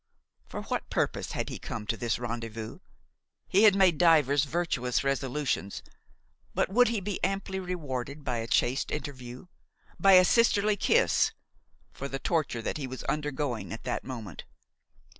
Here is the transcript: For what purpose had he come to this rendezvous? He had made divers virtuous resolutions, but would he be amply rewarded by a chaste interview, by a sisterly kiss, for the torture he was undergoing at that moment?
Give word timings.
For 0.47 0.63
what 0.63 0.89
purpose 0.89 1.33
had 1.33 1.49
he 1.49 1.59
come 1.59 1.85
to 1.85 1.95
this 1.95 2.17
rendezvous? 2.17 2.79
He 3.47 3.65
had 3.65 3.75
made 3.75 3.99
divers 3.99 4.45
virtuous 4.45 5.03
resolutions, 5.03 5.83
but 6.55 6.69
would 6.69 6.87
he 6.87 6.99
be 6.99 7.23
amply 7.23 7.59
rewarded 7.59 8.23
by 8.23 8.37
a 8.37 8.47
chaste 8.47 8.89
interview, 8.89 9.45
by 9.99 10.13
a 10.13 10.25
sisterly 10.25 10.75
kiss, 10.75 11.33
for 11.93 12.07
the 12.07 12.17
torture 12.17 12.63
he 12.75 12.87
was 12.87 13.03
undergoing 13.03 13.71
at 13.71 13.83
that 13.83 14.03
moment? 14.03 14.45